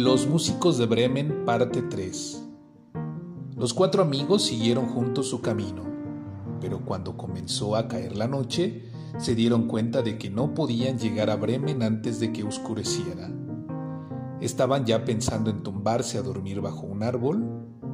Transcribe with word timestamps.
Los 0.00 0.26
músicos 0.26 0.78
de 0.78 0.86
Bremen, 0.86 1.44
parte 1.44 1.82
3. 1.82 2.42
Los 3.54 3.74
cuatro 3.74 4.02
amigos 4.02 4.42
siguieron 4.42 4.86
juntos 4.86 5.28
su 5.28 5.42
camino, 5.42 5.82
pero 6.58 6.82
cuando 6.86 7.18
comenzó 7.18 7.76
a 7.76 7.86
caer 7.86 8.16
la 8.16 8.26
noche, 8.26 8.90
se 9.18 9.34
dieron 9.34 9.66
cuenta 9.68 10.00
de 10.00 10.16
que 10.16 10.30
no 10.30 10.54
podían 10.54 10.98
llegar 10.98 11.28
a 11.28 11.36
Bremen 11.36 11.82
antes 11.82 12.18
de 12.18 12.32
que 12.32 12.44
oscureciera. 12.44 13.30
Estaban 14.40 14.86
ya 14.86 15.04
pensando 15.04 15.50
en 15.50 15.62
tumbarse 15.62 16.16
a 16.16 16.22
dormir 16.22 16.62
bajo 16.62 16.86
un 16.86 17.02
árbol 17.02 17.44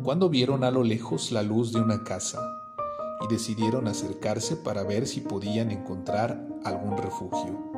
cuando 0.04 0.28
vieron 0.28 0.62
a 0.62 0.70
lo 0.70 0.84
lejos 0.84 1.32
la 1.32 1.42
luz 1.42 1.72
de 1.72 1.80
una 1.80 2.04
casa 2.04 2.38
y 3.24 3.32
decidieron 3.32 3.88
acercarse 3.88 4.54
para 4.54 4.84
ver 4.84 5.08
si 5.08 5.22
podían 5.22 5.72
encontrar 5.72 6.46
algún 6.62 6.98
refugio, 6.98 7.72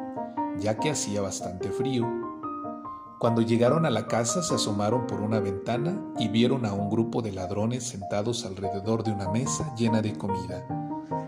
ya 0.61 0.77
que 0.77 0.91
hacía 0.91 1.23
bastante 1.23 1.71
frío. 1.71 2.28
Cuando 3.19 3.43
llegaron 3.43 3.85
a 3.85 3.91
la 3.91 4.07
casa 4.07 4.45
se 4.45 4.55
asomaron 4.55 5.09
por 5.09 5.21
una 5.21 5.41
ventana 5.41 6.01
y 6.21 6.29
vieron 6.29 6.65
a 6.65 6.73
un 6.73 6.89
grupo 6.89 7.21
de 7.21 7.33
ladrones 7.33 7.83
sentados 7.83 8.45
alrededor 8.45 9.03
de 9.03 9.11
una 9.11 9.29
mesa 9.29 9.75
llena 9.75 10.01
de 10.03 10.17
comida, 10.17 10.65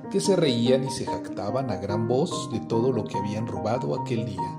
que 0.08 0.20
se 0.20 0.36
reían 0.36 0.84
y 0.84 0.90
se 0.90 1.04
jactaban 1.04 1.68
a 1.68 1.78
gran 1.78 2.06
voz 2.06 2.48
de 2.52 2.60
todo 2.60 2.92
lo 2.92 3.02
que 3.02 3.18
habían 3.18 3.48
robado 3.48 4.00
aquel 4.00 4.24
día. 4.24 4.58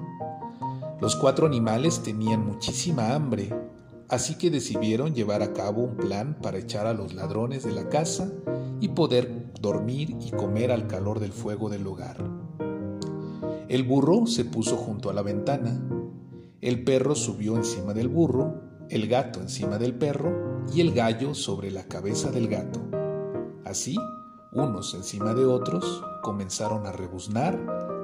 Los 0.99 1.16
cuatro 1.16 1.48
animales 1.48 2.03
tenían 2.03 2.45
muchísima 2.45 3.16
hambre, 3.16 3.55
así 4.09 4.38
que 4.38 4.52
decidieron 4.52 5.16
llevar 5.16 5.41
a 5.41 5.53
cabo 5.53 5.84
un 5.84 5.95
plan 5.95 6.38
para 6.41 6.58
echar 6.58 6.86
a 6.86 6.94
los 6.94 7.13
ladrones 7.13 7.63
de 7.63 7.72
la 7.72 7.88
casa 7.88 8.30
y 8.81 8.89
poder 8.89 9.53
dormir 9.61 10.17
y 10.20 10.31
comer 10.31 10.70
al 10.70 10.86
calor 10.88 11.22
del 11.22 11.31
fuego 11.31 11.70
del 11.70 11.88
hogar. 11.88 12.17
El 13.70 13.84
burro 13.84 14.27
se 14.27 14.44
puso 14.44 14.75
junto 14.75 15.09
a 15.09 15.13
la 15.13 15.22
ventana, 15.22 15.81
el 16.62 16.84
perro 16.84 17.16
subió 17.16 17.56
encima 17.56 17.94
del 17.94 18.08
burro, 18.08 18.62
el 18.90 19.08
gato 19.08 19.42
encima 19.42 19.80
del 19.80 19.95
perro 19.95 20.64
y 20.72 20.81
el 20.81 20.94
gallo 20.94 21.34
sobre 21.34 21.72
la 21.72 21.88
cabeza 21.88 22.30
del 22.31 22.48
gato. 22.48 22.80
Así, 23.66 23.98
unos 24.52 24.94
encima 24.94 25.34
de 25.34 25.45
otros, 25.45 26.03
comenzaron 26.22 26.86
a 26.86 26.92
rebuznar, 26.92 27.58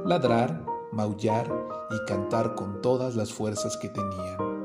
ladrar, 0.05 0.65
maullar 0.91 1.53
y 1.91 2.05
cantar 2.07 2.55
con 2.55 2.81
todas 2.81 3.15
las 3.15 3.31
fuerzas 3.31 3.77
que 3.77 3.89
tenían. 3.89 4.57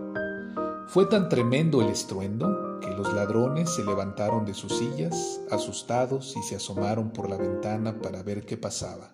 Fue 0.87 1.05
tan 1.06 1.29
tremendo 1.29 1.83
el 1.83 1.89
estruendo 1.89 2.81
que 2.81 2.91
los 2.91 3.12
ladrones 3.12 3.71
se 3.71 3.84
levantaron 3.84 4.47
de 4.47 4.55
sus 4.55 4.79
sillas, 4.79 5.41
asustados, 5.51 6.34
y 6.37 6.43
se 6.43 6.56
asomaron 6.56 7.11
por 7.11 7.29
la 7.29 7.37
ventana 7.37 8.01
para 8.01 8.23
ver 8.23 8.47
qué 8.47 8.56
pasaba. 8.56 9.12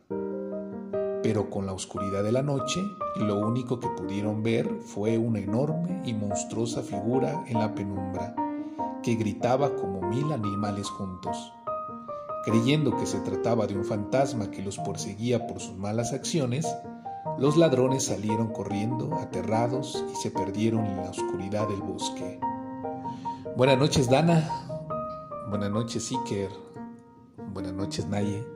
Pero 1.28 1.50
con 1.50 1.66
la 1.66 1.74
oscuridad 1.74 2.24
de 2.24 2.32
la 2.32 2.42
noche, 2.42 2.96
lo 3.16 3.46
único 3.46 3.78
que 3.80 3.88
pudieron 3.88 4.42
ver 4.42 4.66
fue 4.80 5.18
una 5.18 5.40
enorme 5.40 6.00
y 6.06 6.14
monstruosa 6.14 6.80
figura 6.80 7.44
en 7.46 7.58
la 7.58 7.74
penumbra, 7.74 8.34
que 9.02 9.14
gritaba 9.14 9.76
como 9.76 10.00
mil 10.00 10.32
animales 10.32 10.88
juntos. 10.88 11.52
Creyendo 12.46 12.96
que 12.96 13.04
se 13.04 13.20
trataba 13.20 13.66
de 13.66 13.76
un 13.76 13.84
fantasma 13.84 14.50
que 14.50 14.62
los 14.62 14.78
perseguía 14.78 15.46
por 15.46 15.60
sus 15.60 15.76
malas 15.76 16.14
acciones, 16.14 16.66
los 17.38 17.58
ladrones 17.58 18.06
salieron 18.06 18.50
corriendo, 18.50 19.14
aterrados, 19.16 20.02
y 20.10 20.16
se 20.16 20.30
perdieron 20.30 20.86
en 20.86 20.96
la 20.96 21.10
oscuridad 21.10 21.68
del 21.68 21.82
bosque. 21.82 22.40
Buenas 23.54 23.76
noches, 23.76 24.08
Dana. 24.08 24.48
Buenas 25.50 25.70
noches, 25.70 26.10
Iker. 26.10 26.48
Buenas 27.52 27.74
noches, 27.74 28.06
Naye. 28.08 28.46